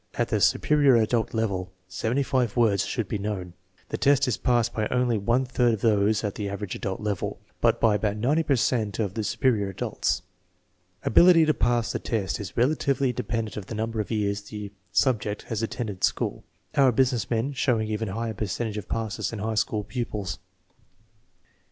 [0.15, 3.53] At the" superior adult" level seventy five words should be known.
[3.89, 7.39] The test is passed by only one third of those at the" average adult" level,
[7.61, 10.23] but by about 90 per cent of" su perior adults."
[11.03, 14.71] Ability to pass the test is relatively inde pendent of the number of years the
[14.91, 16.43] ,subject has attended school,
[16.75, 20.39] our business men showing even a higher percentage of passes than high school pupils.